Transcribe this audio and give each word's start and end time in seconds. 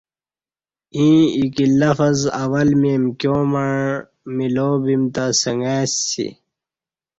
ییں 0.97 1.21
اکی 1.39 1.65
لفظ 1.79 2.19
اول 2.41 2.69
می 2.81 2.91
امکیاں 2.99 3.43
مع 3.51 3.69
مِلا 4.35 4.67
بِیم 4.83 5.03
تہ 5.13 5.23
سنگئ 5.41 5.83
س 6.05 6.13